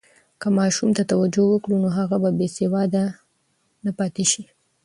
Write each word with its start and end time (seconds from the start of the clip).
که 0.41 0.47
ماشوم 0.57 0.89
ته 0.97 1.03
توجه 1.11 1.43
وکړو، 1.49 1.75
نو 1.83 1.89
هغه 1.97 2.17
به 2.23 2.29
بې 2.39 2.47
سواده 2.57 3.03
نه 3.83 3.91
پاتې 3.99 4.23
شي. 4.31 4.43